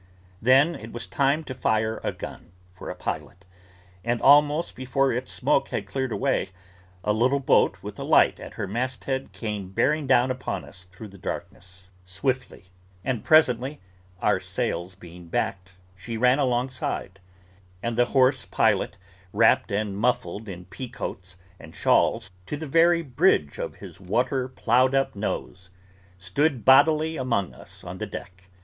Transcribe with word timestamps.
Then, 0.41 0.73
it 0.73 0.91
was 0.91 1.05
time 1.05 1.43
to 1.43 1.53
fire 1.53 2.01
a 2.03 2.11
gun, 2.11 2.53
for 2.73 2.89
a 2.89 2.95
pilot; 2.95 3.45
and 4.03 4.19
almost 4.19 4.75
before 4.75 5.13
its 5.13 5.31
smoke 5.31 5.69
had 5.69 5.85
cleared 5.85 6.11
away, 6.11 6.49
a 7.03 7.13
little 7.13 7.39
boat 7.39 7.77
with 7.83 7.99
a 7.99 8.03
light 8.03 8.39
at 8.39 8.53
her 8.55 8.65
masthead 8.67 9.31
came 9.31 9.69
bearing 9.69 10.07
down 10.07 10.31
upon 10.31 10.65
us, 10.65 10.87
through 10.91 11.09
the 11.09 11.19
darkness, 11.19 11.91
swiftly. 12.03 12.71
And 13.05 13.23
presently, 13.23 13.79
our 14.23 14.39
sails 14.39 14.95
being 14.95 15.27
backed, 15.27 15.73
she 15.95 16.17
ran 16.17 16.39
alongside; 16.39 17.19
and 17.83 17.95
the 17.95 18.05
hoarse 18.05 18.43
pilot, 18.47 18.97
wrapped 19.31 19.71
and 19.71 19.95
muffled 19.95 20.49
in 20.49 20.65
pea 20.65 20.89
coats 20.89 21.37
and 21.59 21.75
shawls 21.75 22.31
to 22.47 22.57
the 22.57 22.65
very 22.65 23.03
bridge 23.03 23.59
of 23.59 23.75
his 23.75 24.01
weather 24.01 24.47
ploughed 24.47 24.95
up 24.95 25.15
nose, 25.15 25.69
stood 26.17 26.65
bodily 26.65 27.17
among 27.17 27.53
us 27.53 27.83
on 27.83 27.99
the 27.99 28.07
deck. 28.07 28.45